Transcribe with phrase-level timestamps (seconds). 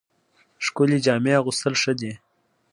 [0.65, 2.13] ښکلې جامې اغوستل ښه دي